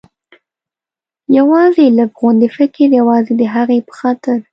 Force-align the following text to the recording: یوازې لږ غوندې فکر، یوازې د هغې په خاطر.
یوازې 1.37 1.85
لږ 1.97 2.11
غوندې 2.19 2.47
فکر، 2.57 2.87
یوازې 2.99 3.33
د 3.37 3.43
هغې 3.55 3.79
په 3.87 3.93
خاطر. 3.99 4.37